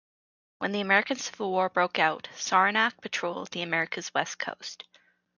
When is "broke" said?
1.69-1.99